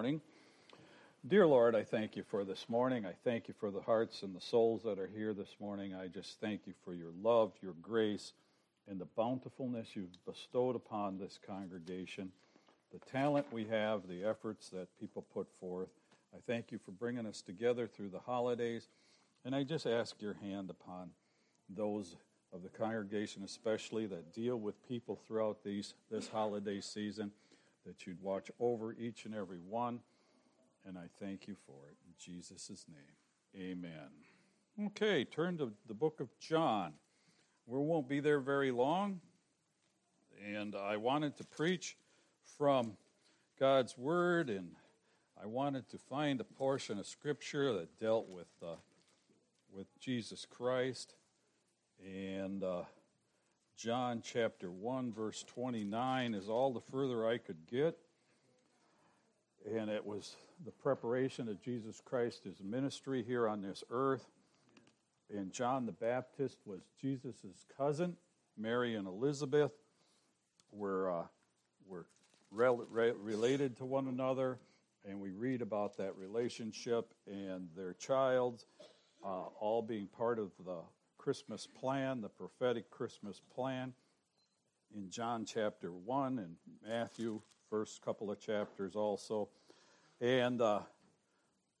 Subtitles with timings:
[0.00, 0.22] morning.
[1.28, 3.04] Dear Lord, I thank you for this morning.
[3.04, 5.94] I thank you for the hearts and the souls that are here this morning.
[5.94, 8.32] I just thank you for your love, your grace,
[8.88, 12.32] and the bountifulness you've bestowed upon this congregation,
[12.94, 15.90] the talent we have, the efforts that people put forth.
[16.34, 18.88] I thank you for bringing us together through the holidays,
[19.44, 21.10] and I just ask your hand upon
[21.68, 22.16] those
[22.54, 27.32] of the congregation, especially that deal with people throughout these, this holiday season,
[27.86, 30.00] that you'd watch over each and every one.
[30.86, 31.96] And I thank you for it.
[32.06, 34.86] In Jesus' name, amen.
[34.86, 36.92] Okay, turn to the book of John.
[37.66, 39.20] We won't be there very long.
[40.42, 41.96] And I wanted to preach
[42.56, 42.96] from
[43.58, 44.70] God's Word, and
[45.40, 48.76] I wanted to find a portion of Scripture that dealt with, uh,
[49.70, 51.14] with Jesus Christ
[52.02, 52.82] and uh,
[53.80, 57.96] John chapter 1, verse 29 is all the further I could get.
[59.74, 64.26] And it was the preparation of Jesus Christ, his ministry here on this earth.
[65.34, 68.18] And John the Baptist was Jesus' cousin.
[68.58, 69.72] Mary and Elizabeth
[70.72, 71.24] were, uh,
[71.88, 72.04] were
[72.50, 74.58] rel- re- related to one another.
[75.08, 78.62] And we read about that relationship and their child
[79.24, 80.80] uh, all being part of the
[81.20, 83.92] Christmas plan, the prophetic Christmas plan
[84.96, 89.50] in John chapter 1 and Matthew, first couple of chapters also.
[90.22, 90.80] And uh,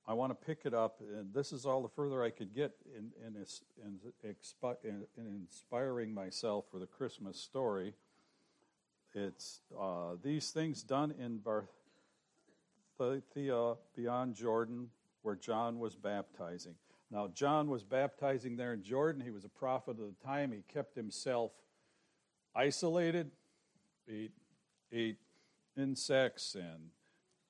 [0.06, 2.72] I want to pick it up, and this is all the further I could get
[2.94, 3.34] in, in,
[3.82, 7.94] in, in inspiring myself for the Christmas story.
[9.14, 11.40] It's uh, these things done in
[12.98, 14.90] Bethabara beyond Jordan,
[15.22, 16.74] where John was baptizing.
[17.10, 19.20] Now, John was baptizing there in Jordan.
[19.20, 20.52] He was a prophet of the time.
[20.52, 21.50] He kept himself
[22.54, 23.30] isolated,
[24.08, 24.32] ate,
[24.92, 25.18] ate
[25.76, 26.90] insects, and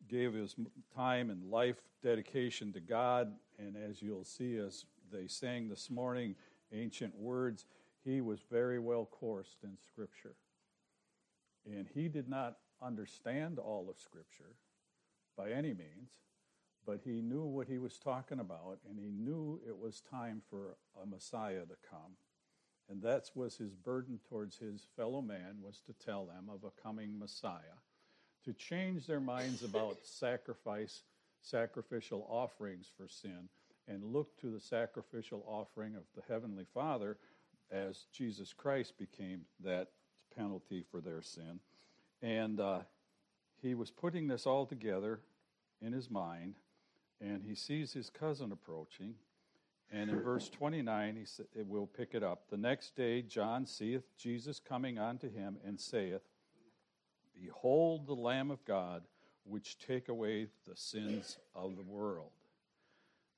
[0.08, 0.56] gave his
[0.94, 3.33] time and life dedication to God.
[3.58, 6.36] And as you'll see, as they sang this morning,
[6.72, 7.66] ancient words,
[8.03, 10.37] he was very well coursed in Scripture.
[11.66, 14.56] And he did not understand all of Scripture
[15.37, 16.12] by any means
[16.91, 20.77] but he knew what he was talking about, and he knew it was time for
[21.01, 22.17] a Messiah to come.
[22.89, 26.83] And that was his burden towards his fellow man was to tell them of a
[26.83, 27.79] coming Messiah,
[28.45, 31.03] to change their minds about sacrifice,
[31.43, 33.49] sacrificial offerings for sin,
[33.87, 37.19] and look to the sacrificial offering of the Heavenly Father
[37.71, 39.91] as Jesus Christ became that
[40.37, 41.61] penalty for their sin.
[42.21, 42.81] And uh,
[43.62, 45.21] he was putting this all together
[45.81, 46.56] in his mind
[47.20, 49.14] and he sees his cousin approaching.
[49.92, 52.48] And in verse 29, he sa- we'll pick it up.
[52.48, 56.22] The next day, John seeth Jesus coming unto him and saith,
[57.34, 59.03] Behold the Lamb of God,
[59.44, 62.31] which take away the sins of the world.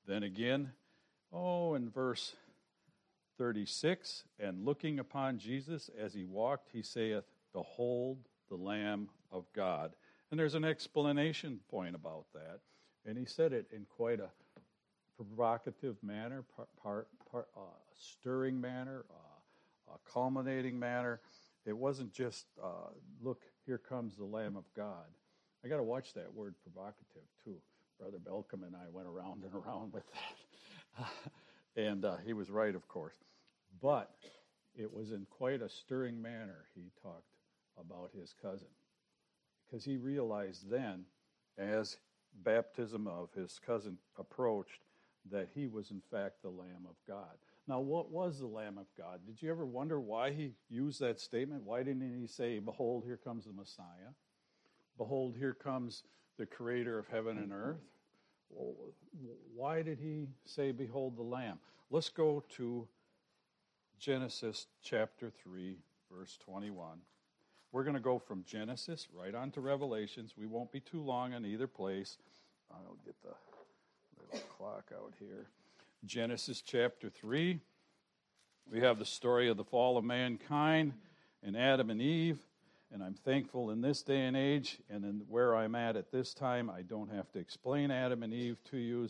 [0.05, 0.71] Then again,
[1.31, 2.35] oh, in verse
[3.37, 8.19] 36, and looking upon Jesus as he walked, he saith, Behold
[8.49, 9.93] the Lamb of God.
[10.29, 12.59] And there's an explanation point about that.
[13.05, 14.29] And he said it in quite a
[15.17, 17.61] provocative manner, part, part, part uh,
[17.97, 21.19] stirring manner, uh, a culminating manner.
[21.65, 25.05] It wasn't just, uh, look, here comes the Lamb of God.
[25.63, 27.55] I got to watch that word provocative too.
[27.99, 31.07] Brother Belcom and I went around and around with that.
[31.81, 33.15] and uh, he was right, of course.
[33.81, 34.11] But
[34.75, 37.35] it was in quite a stirring manner he talked
[37.79, 38.67] about his cousin.
[39.65, 41.05] Because he realized then,
[41.57, 41.97] as
[42.43, 44.81] baptism of his cousin approached,
[45.31, 47.37] that he was in fact the Lamb of God.
[47.67, 49.21] Now, what was the Lamb of God?
[49.25, 51.63] Did you ever wonder why he used that statement?
[51.63, 54.11] Why didn't he say, Behold, here comes the Messiah?
[54.97, 56.03] Behold, here comes
[56.37, 57.79] the creator of heaven and earth?
[59.55, 61.59] Why did he say, Behold the Lamb?
[61.89, 62.87] Let's go to
[63.97, 65.77] Genesis chapter 3,
[66.11, 66.97] verse 21.
[67.73, 70.35] We're going to go from Genesis right on to Revelations.
[70.37, 72.19] We won't be too long on either place.
[72.71, 73.33] I'll get the
[74.21, 75.47] little clock out here.
[76.05, 77.59] Genesis chapter 3.
[78.71, 80.93] We have the story of the fall of mankind
[81.41, 82.37] and Adam and Eve.
[82.93, 86.35] And I'm thankful in this day and age and in where I'm at at this
[86.35, 89.09] time, I don't have to explain Adam and Eve to you,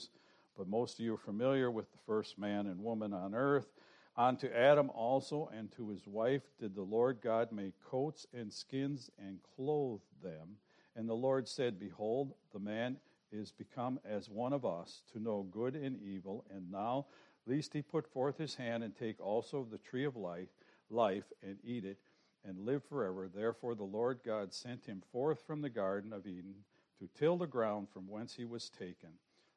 [0.57, 3.73] but most of you are familiar with the first man and woman on earth.
[4.15, 9.09] Unto Adam also and to his wife did the Lord God make coats and skins
[9.17, 10.57] and clothe them.
[10.95, 12.97] And the Lord said, Behold, the man
[13.31, 16.45] is become as one of us to know good and evil.
[16.53, 17.07] And now,
[17.47, 20.49] lest he put forth his hand and take also of the tree of life,
[20.91, 21.97] life and eat it
[22.45, 23.27] and live forever.
[23.33, 26.55] Therefore, the Lord God sent him forth from the Garden of Eden
[26.99, 29.09] to till the ground from whence he was taken.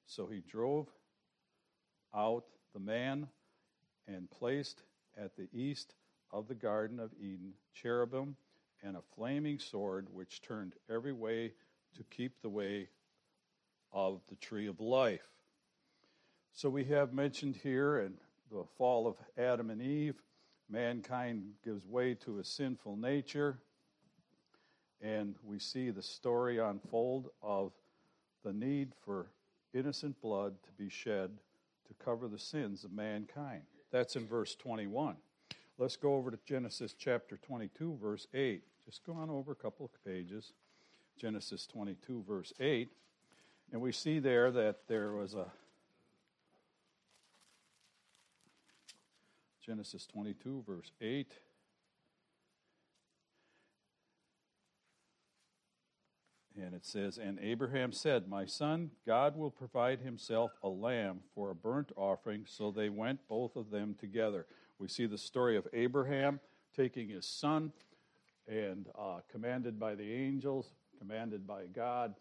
[0.06, 0.88] So he drove
[2.14, 3.28] out the man
[4.08, 4.82] and placed
[5.16, 5.94] at the east
[6.32, 8.36] of the Garden of Eden cherubim
[8.82, 11.52] and a flaming sword which turned every way
[11.96, 12.88] to keep the way
[13.92, 15.26] of the tree of life.
[16.52, 18.14] So we have mentioned here in
[18.50, 20.16] the fall of Adam and Eve,
[20.68, 23.58] mankind gives way to a sinful nature,
[25.00, 27.72] and we see the story unfold of
[28.44, 29.30] the need for
[29.74, 31.30] innocent blood to be shed
[31.88, 33.62] to cover the sins of mankind.
[33.96, 35.16] That's in verse 21.
[35.78, 38.62] Let's go over to Genesis chapter 22, verse 8.
[38.84, 40.52] Just go on over a couple of pages.
[41.18, 42.90] Genesis 22, verse 8.
[43.72, 45.46] And we see there that there was a
[49.64, 51.32] Genesis 22, verse 8.
[56.56, 61.50] And it says, And Abraham said, My son, God will provide himself a lamb for
[61.50, 62.44] a burnt offering.
[62.46, 64.46] So they went, both of them together.
[64.78, 66.40] We see the story of Abraham
[66.74, 67.72] taking his son
[68.48, 72.14] and uh, commanded by the angels, commanded by God,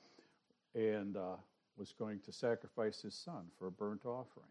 [0.74, 1.36] and uh,
[1.78, 4.50] was going to sacrifice his son for a burnt offering.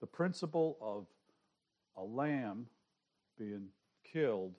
[0.00, 1.06] The principle of
[1.96, 2.66] a lamb
[3.38, 3.68] being
[4.10, 4.54] killed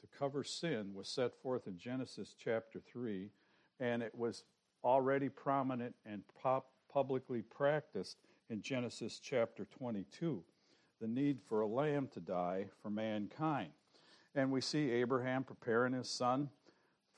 [0.00, 3.30] to cover sin was set forth in Genesis chapter 3,
[3.80, 4.44] and it was
[4.84, 8.18] already prominent and pop- publicly practiced
[8.50, 10.42] in Genesis chapter 22
[11.02, 13.70] the need for a lamb to die for mankind.
[14.36, 16.48] And we see Abraham preparing his son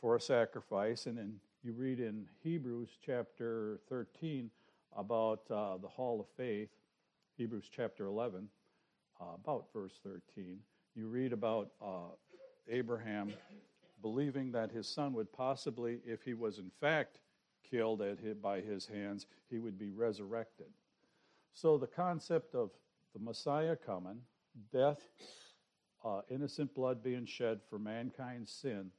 [0.00, 4.50] for a sacrifice, and then you read in Hebrews chapter 13
[4.96, 6.70] about uh, the hall of faith,
[7.36, 8.48] Hebrews chapter 11,
[9.20, 10.58] uh, about verse 13.
[10.94, 12.14] You read about uh,
[12.68, 13.34] Abraham
[14.04, 17.20] believing that his son would possibly, if he was in fact
[17.70, 20.66] killed his, by his hands, he would be resurrected.
[21.54, 22.68] So the concept of
[23.14, 24.18] the Messiah coming,
[24.70, 25.00] death,
[26.04, 28.90] uh, innocent blood being shed for mankind's sin,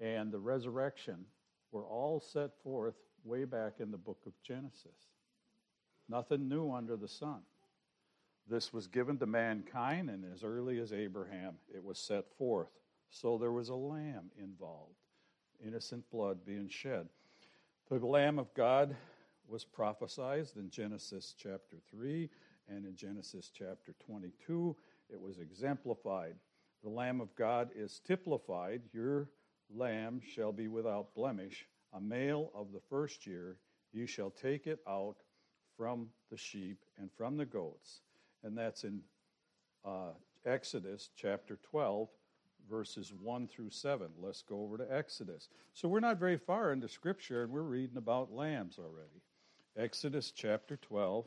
[0.00, 1.26] and the resurrection
[1.70, 5.06] were all set forth way back in the book of Genesis.
[6.08, 7.42] Nothing new under the sun.
[8.48, 12.72] This was given to mankind, and as early as Abraham, it was set forth.
[13.10, 14.96] So there was a lamb involved,
[15.64, 17.08] innocent blood being shed.
[17.90, 18.94] The Lamb of God
[19.48, 22.30] was prophesied in Genesis chapter 3
[22.68, 24.76] and in Genesis chapter 22.
[25.08, 26.36] It was exemplified.
[26.84, 28.82] The Lamb of God is typified.
[28.92, 29.28] Your
[29.74, 33.56] lamb shall be without blemish, a male of the first year.
[33.92, 35.16] You shall take it out
[35.76, 38.02] from the sheep and from the goats.
[38.44, 39.00] And that's in
[39.84, 40.12] uh,
[40.46, 42.08] Exodus chapter 12,
[42.68, 44.08] verses 1 through 7.
[44.20, 45.48] Let's go over to Exodus.
[45.74, 49.22] So we're not very far into Scripture, and we're reading about lambs already.
[49.76, 51.26] Exodus chapter 12.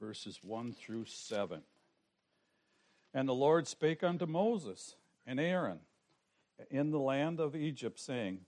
[0.00, 1.62] Verses 1 through 7.
[3.14, 4.96] And the Lord spake unto Moses
[5.26, 5.78] and Aaron
[6.70, 8.40] in the land of Egypt, saying,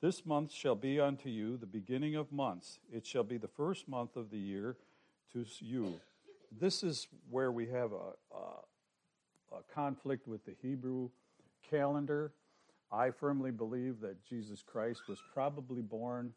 [0.00, 2.78] This month shall be unto you the beginning of months.
[2.92, 4.76] It shall be the first month of the year
[5.32, 6.00] to you.
[6.60, 11.10] This is where we have a, a, a conflict with the Hebrew
[11.68, 12.32] calendar.
[12.90, 16.32] I firmly believe that Jesus Christ was probably born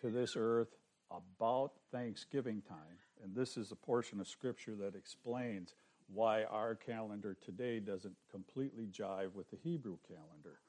[0.00, 0.68] to this earth
[1.10, 2.98] about Thanksgiving time.
[3.22, 5.74] And this is a portion of Scripture that explains
[6.12, 10.60] why our calendar today doesn't completely jive with the Hebrew calendar.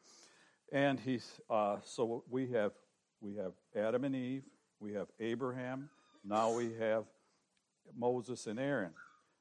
[0.72, 2.74] And he's uh, so we have
[3.22, 4.44] we have Adam and Eve,
[4.80, 5.90] we have Abraham,
[6.24, 7.06] now we have
[7.96, 8.94] Moses and Aaron.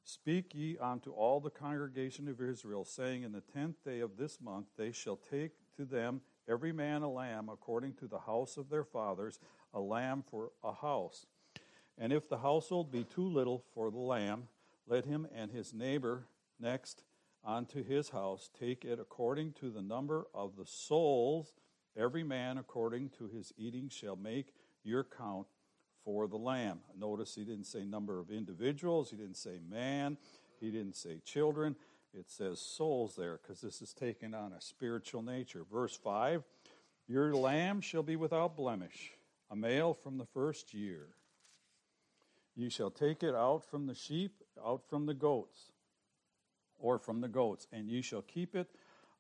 [0.05, 4.41] Speak ye unto all the congregation of Israel, saying, In the tenth day of this
[4.41, 8.71] month they shall take to them every man a lamb according to the house of
[8.71, 9.39] their fathers,
[9.75, 11.27] a lamb for a house.
[11.99, 14.49] And if the household be too little for the lamb,
[14.87, 16.27] let him and his neighbor
[16.59, 17.03] next
[17.45, 21.53] unto his house take it according to the number of the souls.
[21.97, 25.49] Every man according to his eating shall make your count
[26.09, 26.81] for the lamb.
[26.99, 30.17] Notice he didn't say number of individuals, he didn't say man,
[30.59, 31.77] he didn't say children.
[32.19, 35.67] It says souls there because this is taken on a spiritual nature.
[35.71, 36.45] Verse 5
[37.09, 39.13] Your lamb shall be without blemish,
[39.51, 41.09] a male from the first year.
[42.57, 44.33] You shall take it out from the sheep,
[44.65, 45.73] out from the goats,
[46.79, 48.71] or from the goats, and you shall keep it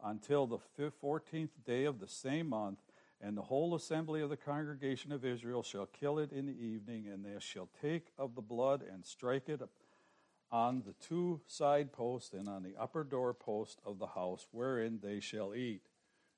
[0.03, 2.79] until the fourteenth day of the same month.
[3.21, 7.09] And the whole assembly of the congregation of Israel shall kill it in the evening,
[7.09, 9.61] and they shall take of the blood and strike it
[10.53, 15.01] on the two side posts and on the upper door post of the house wherein
[15.03, 15.83] they shall eat.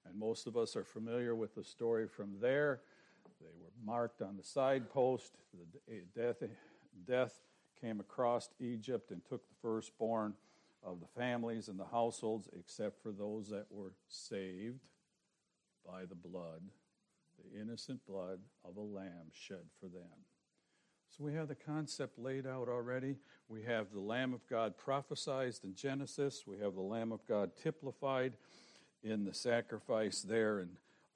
[0.07, 2.81] And most of us are familiar with the story from there.
[3.41, 5.37] They were marked on the side post.
[5.87, 6.43] The eh, death,
[7.07, 7.41] death
[7.79, 10.35] came across Egypt and took the firstborn
[10.83, 14.81] of the families and the households, except for those that were saved
[15.87, 16.63] by the blood,
[17.39, 20.25] the innocent blood of a lamb shed for them.
[21.11, 23.17] So we have the concept laid out already.
[23.49, 26.45] We have the Lamb of God prophesied in Genesis.
[26.47, 28.35] We have the Lamb of God typified
[29.03, 30.69] in the sacrifice there in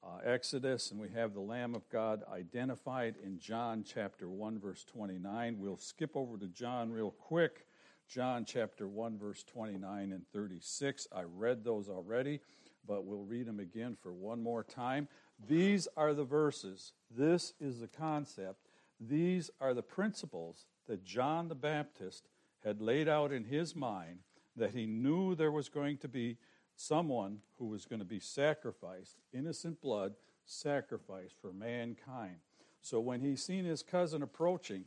[0.02, 0.90] uh, Exodus.
[0.90, 5.59] And we have the Lamb of God identified in John chapter 1, verse 29.
[5.61, 7.66] We'll skip over to John real quick.
[8.08, 11.08] John chapter 1, verse 29 and 36.
[11.12, 12.40] I read those already,
[12.87, 15.08] but we'll read them again for one more time.
[15.49, 16.92] These are the verses.
[17.11, 18.61] This is the concept
[19.00, 22.28] these are the principles that John the Baptist
[22.62, 24.20] had laid out in his mind
[24.56, 26.38] that he knew there was going to be
[26.76, 30.14] someone who was going to be sacrificed, innocent blood
[30.46, 32.37] sacrificed for mankind.
[32.80, 34.84] So when he seen his cousin approaching,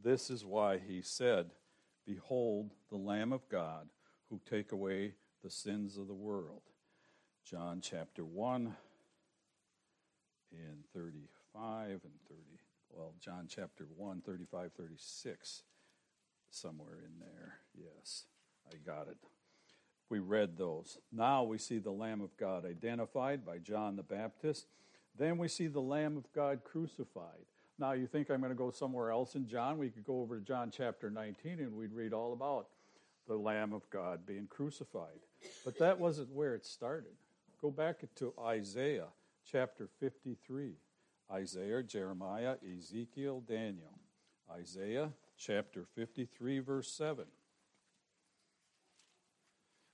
[0.00, 1.50] this is why he said,
[2.08, 3.88] Behold the Lamb of God
[4.30, 5.12] who take away
[5.44, 6.62] the sins of the world.
[7.44, 8.74] John chapter 1
[10.52, 12.58] in 35 and 30
[12.98, 15.62] well, John chapter 1, 35, 36,
[16.50, 17.58] somewhere in there.
[17.74, 18.24] Yes,
[18.68, 19.18] I got it.
[20.08, 20.98] We read those.
[21.12, 24.66] Now we see the Lamb of God identified by John the Baptist.
[25.16, 27.46] Then we see the Lamb of God crucified.
[27.78, 29.78] Now you think I'm going to go somewhere else in John?
[29.78, 32.66] We could go over to John chapter 19 and we'd read all about
[33.28, 35.20] the Lamb of God being crucified.
[35.64, 37.12] But that wasn't where it started.
[37.60, 39.08] Go back to Isaiah
[39.50, 40.72] chapter 53.
[41.30, 43.98] Isaiah, Jeremiah, Ezekiel, Daniel.
[44.50, 47.26] Isaiah chapter 53, verse 7.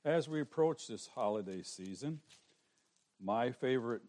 [0.05, 2.21] As we approach this holiday season,
[3.23, 4.03] my favorite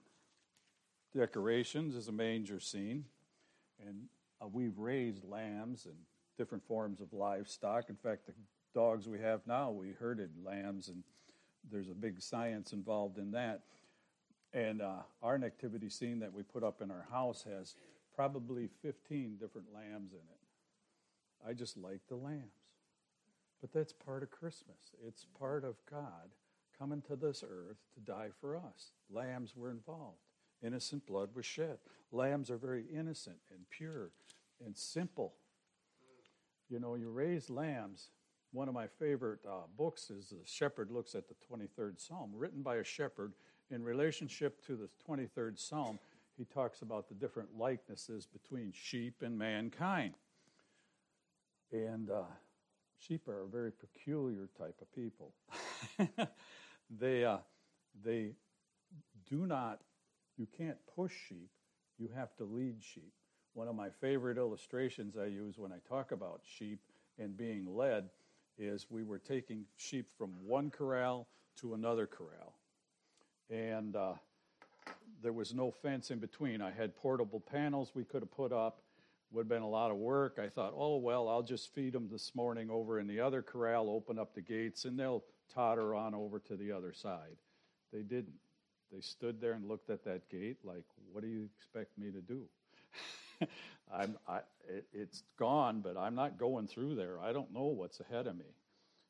[1.15, 3.05] decorations is a manger scene.
[3.87, 4.03] And
[4.41, 5.95] uh, we've raised lambs and
[6.37, 7.89] different forms of livestock.
[7.89, 8.33] In fact, the
[8.73, 11.03] dogs we have now, we herded lambs, and
[11.71, 13.61] there's a big science involved in that.
[14.53, 17.75] And uh, our nativity scene that we put up in our house has
[18.15, 21.49] probably 15 different lambs in it.
[21.49, 22.43] I just like the lambs.
[23.61, 24.93] But that's part of Christmas.
[25.05, 26.29] It's part of God
[26.77, 28.91] coming to this earth to die for us.
[29.11, 30.24] Lambs were involved.
[30.63, 31.77] Innocent blood was shed.
[32.11, 34.11] Lambs are very innocent and pure
[34.63, 35.33] and simple.
[36.69, 38.09] You know, you raise lambs.
[38.51, 42.61] One of my favorite uh, books is The Shepherd Looks at the 23rd Psalm, written
[42.61, 43.33] by a shepherd
[43.71, 45.99] in relationship to the 23rd Psalm,
[46.37, 50.15] he talks about the different likenesses between sheep and mankind.
[51.71, 52.23] And uh,
[52.99, 55.33] sheep are a very peculiar type of people.
[56.99, 57.37] they, uh,
[58.03, 58.33] they
[59.29, 59.81] do not,
[60.37, 61.49] you can't push sheep,
[61.97, 63.13] you have to lead sheep.
[63.53, 66.79] One of my favorite illustrations I use when I talk about sheep
[67.17, 68.09] and being led
[68.57, 71.27] is we were taking sheep from one corral
[71.61, 72.53] to another corral
[73.49, 74.13] and uh,
[75.21, 76.61] there was no fence in between.
[76.61, 78.81] I had portable panels we could have put up.
[79.31, 80.39] Would have been a lot of work.
[80.41, 83.89] I thought, oh well, I'll just feed them this morning over in the other corral,
[83.89, 85.23] open up the gates, and they'll
[85.53, 87.37] totter on over to the other side.
[87.91, 88.35] They didn't.
[88.91, 92.21] They stood there and looked at that gate like, what do you expect me to
[92.21, 92.43] do?
[93.93, 97.19] I'm, I, it, it's gone, but I'm not going through there.
[97.19, 98.45] I don't know what's ahead of me.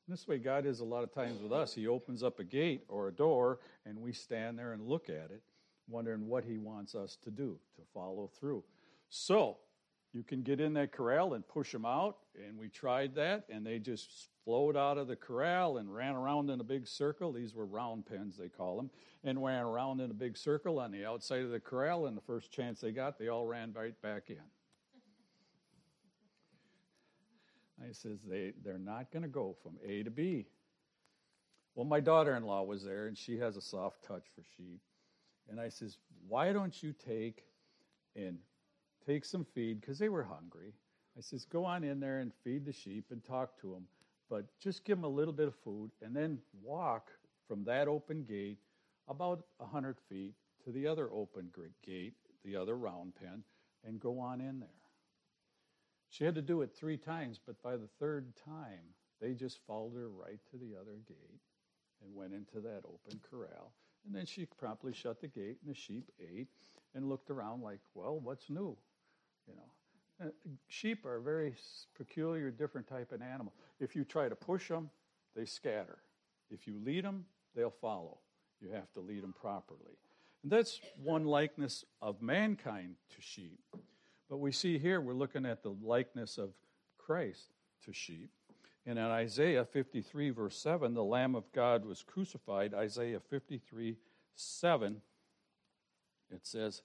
[0.07, 1.73] This way, God is a lot of times with us.
[1.73, 5.31] He opens up a gate or a door, and we stand there and look at
[5.31, 5.41] it,
[5.87, 8.63] wondering what He wants us to do to follow through.
[9.09, 9.57] So,
[10.15, 12.15] you can get in that corral and push them out,
[12.47, 16.49] and we tried that, and they just flowed out of the corral and ran around
[16.49, 17.33] in a big circle.
[17.33, 18.89] These were round pens, they call them,
[19.25, 22.21] and ran around in a big circle on the outside of the corral, and the
[22.21, 24.37] first chance they got, they all ran right back in.
[27.83, 30.47] I says, they, they're not going to go from A to B.
[31.75, 34.79] Well, my daughter in law was there, and she has a soft touch for sheep.
[35.49, 35.97] And I says,
[36.29, 37.43] why don't you take
[38.15, 38.37] and
[39.05, 40.73] take some feed, because they were hungry.
[41.17, 43.87] I says, go on in there and feed the sheep and talk to them,
[44.29, 47.11] but just give them a little bit of food, and then walk
[47.47, 48.57] from that open gate
[49.07, 50.33] about 100 feet
[50.63, 51.51] to the other open
[51.85, 53.43] gate, the other round pen,
[53.85, 54.69] and go on in there.
[56.09, 59.95] She had to do it three times, but by the third time, they just followed
[59.95, 61.41] her right to the other gate
[62.03, 63.71] and went into that open corral.
[64.05, 66.47] And then she promptly shut the gate, and the sheep ate
[66.93, 68.77] and looked around like, well, what's new?
[69.47, 70.29] You know, Uh,
[70.67, 71.55] sheep are a very
[71.93, 73.53] peculiar, different type of animal.
[73.79, 74.89] If you try to push them,
[75.35, 75.99] they scatter.
[76.49, 78.19] If you lead them, they'll follow.
[78.61, 79.97] You have to lead them properly.
[80.43, 83.59] And that's one likeness of mankind to sheep.
[84.29, 86.53] But we see here, we're looking at the likeness of
[86.97, 87.51] Christ
[87.83, 88.29] to sheep.
[88.85, 92.73] And in Isaiah 53, verse 7, the Lamb of God was crucified.
[92.73, 93.97] Isaiah 53,
[94.35, 95.01] 7,
[96.31, 96.83] it says,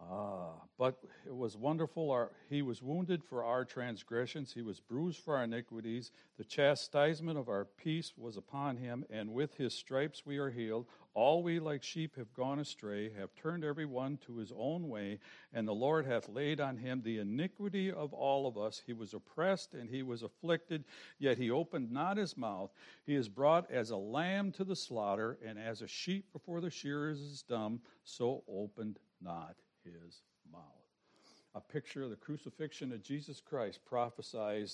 [0.00, 2.10] Ah, but it was wonderful.
[2.10, 6.10] Our, he was wounded for our transgressions, he was bruised for our iniquities.
[6.36, 10.86] The chastisement of our peace was upon him, and with his stripes we are healed.
[11.14, 15.20] All we like sheep have gone astray, have turned every one to his own way,
[15.52, 18.82] and the Lord hath laid on him the iniquity of all of us.
[18.84, 20.84] He was oppressed and he was afflicted,
[21.20, 22.72] yet he opened not his mouth.
[23.06, 26.70] He is brought as a lamb to the slaughter, and as a sheep before the
[26.70, 30.22] shearers is dumb, so opened not his
[30.52, 30.62] mouth.
[31.54, 34.70] A picture of the crucifixion of Jesus Christ prophesied,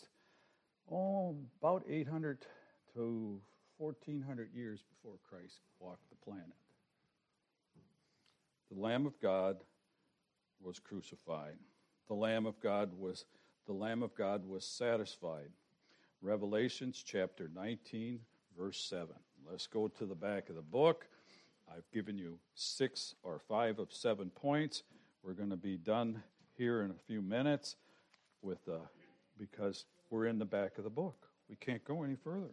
[0.90, 2.38] oh, about 800
[2.94, 3.40] to
[3.78, 6.46] 1400 years before Christ walked the planet.
[8.72, 9.56] The Lamb of God
[10.62, 11.56] was crucified.
[12.08, 13.24] The Lamb of God was
[13.66, 15.50] the Lamb of God was satisfied.
[16.22, 18.20] Revelations chapter 19
[18.58, 19.08] verse 7.
[19.48, 21.06] Let's go to the back of the book.
[21.70, 24.82] I've given you six or five of seven points.
[25.22, 26.22] We're going to be done
[26.56, 27.76] here in a few minutes
[28.42, 28.78] with uh,
[29.38, 31.28] because we're in the back of the book.
[31.48, 32.50] We can't go any further.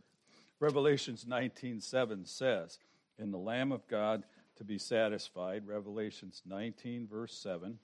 [0.60, 2.80] Revelations 19:7 says,
[3.18, 4.24] "In the Lamb of God
[4.58, 7.80] to be satisfied." Revelations 19 verse 7.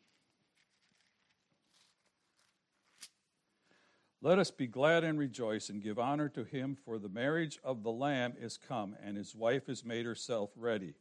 [4.21, 7.83] Let us be glad and rejoice and give honor to him, for the marriage of
[7.83, 10.93] the Lamb is come, and his wife has made herself ready.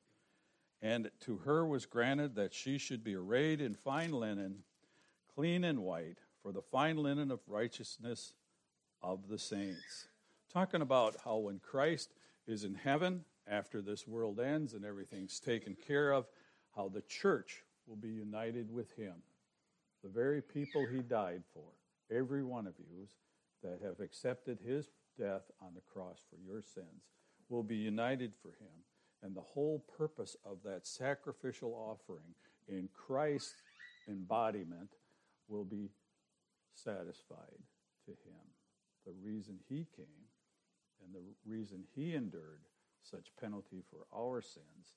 [0.83, 4.65] And to her was granted that she should be arrayed in fine linen,
[5.33, 8.35] clean and white, for the fine linen of righteousness
[9.01, 10.09] of the saints.
[10.53, 12.13] Talking about how when Christ
[12.49, 16.27] is in heaven, after this world ends and everything's taken care of,
[16.75, 19.15] how the church will be united with him.
[20.03, 21.65] The very people he died for,
[22.11, 23.07] every one of you
[23.63, 27.05] that have accepted his death on the cross for your sins,
[27.49, 28.83] will be united for him
[29.23, 32.35] and the whole purpose of that sacrificial offering
[32.69, 33.55] in Christ's
[34.09, 34.91] embodiment
[35.49, 35.91] will be
[36.75, 37.63] satisfied
[38.05, 38.43] to him.
[39.07, 40.29] The reason he came
[41.05, 42.63] and the reason he endured
[43.03, 44.95] such penalty for our sins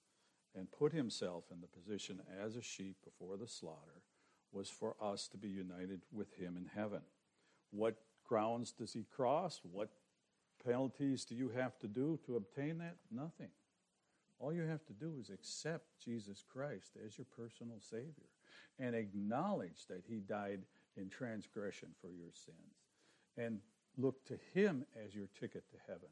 [0.56, 4.04] and put himself in the position as a sheep before the slaughter
[4.52, 7.02] was for us to be united with him in heaven.
[7.72, 9.60] What grounds does he cross?
[9.64, 9.90] What
[10.64, 12.96] penalties do you have to do to obtain that?
[13.12, 13.50] Nothing.
[14.46, 18.30] All you have to do is accept Jesus Christ as your personal Savior
[18.78, 20.60] and acknowledge that He died
[20.96, 22.84] in transgression for your sins
[23.38, 23.58] and
[23.98, 26.10] look to Him as your ticket to heaven.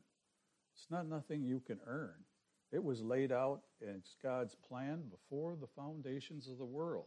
[0.74, 2.16] It's not nothing you can earn.
[2.72, 7.06] It was laid out in God's plan before the foundations of the world.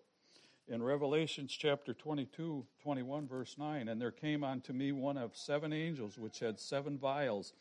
[0.68, 5.72] In Revelations chapter 22, 21, verse 9, and there came unto me one of seven
[5.72, 7.52] angels which had seven vials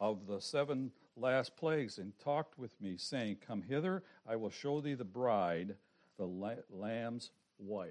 [0.00, 4.80] of the seven last plagues and talked with me, saying, Come hither, I will show
[4.80, 5.76] thee the bride,
[6.18, 6.28] the
[6.70, 7.90] Lamb's wife.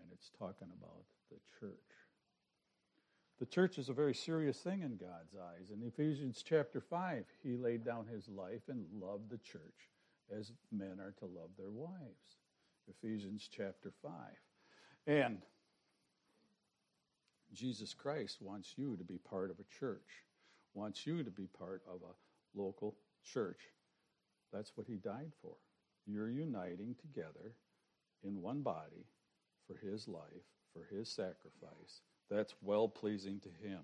[0.00, 1.72] And it's talking about the church.
[3.38, 5.70] The church is a very serious thing in God's eyes.
[5.72, 9.90] In Ephesians chapter 5, he laid down his life and loved the church
[10.36, 12.38] as men are to love their wives.
[12.88, 14.10] Ephesians chapter 5.
[15.06, 15.38] And
[17.52, 20.24] Jesus Christ wants you to be part of a church,
[20.74, 22.14] wants you to be part of a
[22.54, 23.60] local church.
[24.52, 25.54] That's what he died for.
[26.06, 27.54] You're uniting together
[28.24, 29.06] in one body
[29.66, 32.02] for his life, for his sacrifice.
[32.30, 33.80] That's well pleasing to him.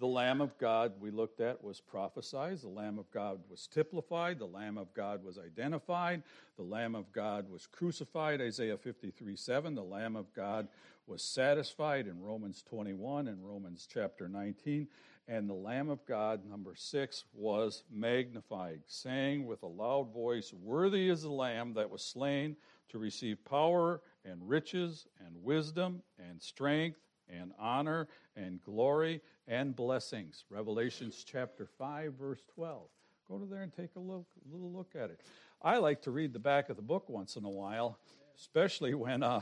[0.00, 2.58] The Lamb of God we looked at was prophesied.
[2.58, 4.40] The Lamb of God was typified.
[4.40, 6.22] The Lamb of God was identified.
[6.56, 8.40] The Lamb of God was crucified.
[8.40, 9.74] Isaiah 53 7.
[9.74, 10.66] The Lamb of God
[11.06, 14.88] was satisfied in Romans 21 and Romans chapter 19.
[15.26, 21.08] And the Lamb of God, number six, was magnified, saying with a loud voice, Worthy
[21.08, 22.56] is the Lamb that was slain
[22.90, 28.06] to receive power and riches and wisdom and strength and honor
[28.36, 30.44] and glory and blessings.
[30.50, 32.82] Revelations chapter 5, verse 12.
[33.26, 35.20] Go to there and take a look, a little look at it.
[35.62, 37.98] I like to read the back of the book once in a while,
[38.38, 39.40] especially when, uh,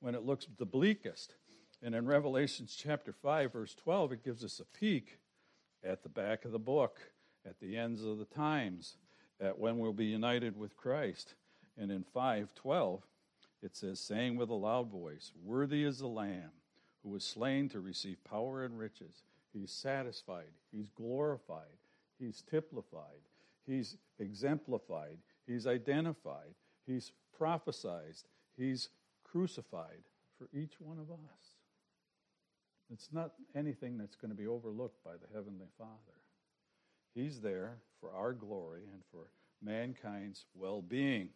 [0.00, 1.34] when it looks the bleakest.
[1.82, 5.18] And in Revelation chapter 5, verse 12, it gives us a peek
[5.82, 6.98] at the back of the book,
[7.46, 8.96] at the ends of the times,
[9.40, 11.34] at when we'll be united with Christ.
[11.78, 13.02] And in 512,
[13.62, 16.50] it says, saying with a loud voice, Worthy is the Lamb
[17.02, 19.22] who was slain to receive power and riches.
[19.52, 21.78] He's satisfied, he's glorified,
[22.18, 23.22] he's typified,
[23.66, 26.54] he's exemplified, he's identified,
[26.86, 28.16] he's prophesied,
[28.56, 28.90] he's
[29.24, 30.04] crucified
[30.38, 31.49] for each one of us.
[32.92, 35.90] It's not anything that's going to be overlooked by the Heavenly Father.
[37.14, 39.30] He's there for our glory and for
[39.62, 41.30] mankind's well being.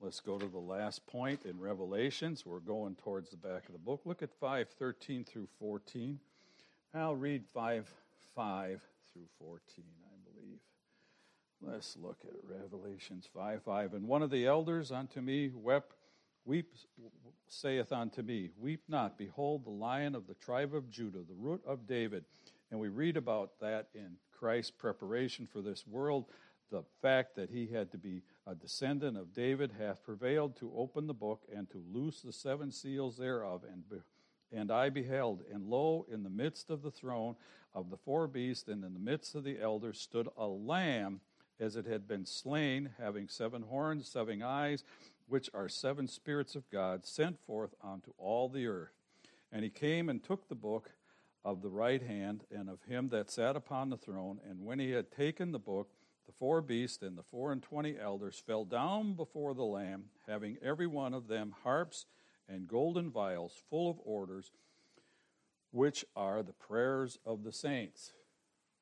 [0.00, 2.44] Let's go to the last point in Revelations.
[2.44, 4.02] We're going towards the back of the book.
[4.04, 6.18] Look at 5 13 through 14.
[6.94, 7.90] I'll read 5
[8.34, 8.80] 5
[9.12, 10.58] through 14, I believe.
[11.62, 13.94] Let's look at Revelations 5 5.
[13.94, 15.94] And one of the elders unto me wept,
[16.46, 16.74] weep,
[17.48, 21.60] saith unto me, Weep not, behold, the lion of the tribe of Judah, the root
[21.66, 22.24] of David.
[22.70, 26.26] And we read about that in Christ's preparation for this world
[26.70, 31.06] the fact that he had to be a descendant of David hath prevailed to open
[31.06, 33.62] the book and to loose the seven seals thereof.
[33.70, 33.96] And, be,
[34.52, 37.36] and I beheld, and lo, in the midst of the throne
[37.74, 41.20] of the four beasts and in the midst of the elders stood a lamb
[41.60, 44.84] as it had been slain, having seven horns, seven eyes,
[45.28, 48.92] which are seven spirits of God, sent forth unto all the earth.
[49.52, 50.90] And he came and took the book
[51.44, 54.40] of the right hand and of him that sat upon the throne.
[54.48, 55.90] And when he had taken the book,
[56.26, 60.58] the four beasts and the four and twenty elders fell down before the Lamb, having
[60.60, 62.06] every one of them harps
[62.48, 64.50] and golden vials full of orders,
[65.70, 68.12] which are the prayers of the saints.